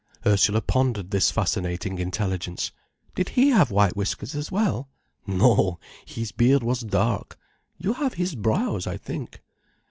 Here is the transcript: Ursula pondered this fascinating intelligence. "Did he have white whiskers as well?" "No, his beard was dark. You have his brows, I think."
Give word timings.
Ursula 0.25 0.61
pondered 0.61 1.11
this 1.11 1.29
fascinating 1.29 1.99
intelligence. 1.99 2.71
"Did 3.13 3.29
he 3.29 3.49
have 3.49 3.69
white 3.69 3.95
whiskers 3.95 4.33
as 4.33 4.51
well?" 4.51 4.89
"No, 5.27 5.79
his 6.07 6.31
beard 6.31 6.63
was 6.63 6.79
dark. 6.81 7.37
You 7.77 7.93
have 7.93 8.15
his 8.15 8.33
brows, 8.33 8.87
I 8.87 8.97
think." 8.97 9.43